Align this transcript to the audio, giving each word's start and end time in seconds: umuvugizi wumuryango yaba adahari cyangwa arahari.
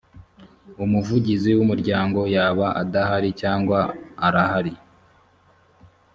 umuvugizi 0.83 1.51
wumuryango 1.57 2.19
yaba 2.35 2.67
adahari 2.81 3.29
cyangwa 3.41 3.79
arahari. 4.25 4.73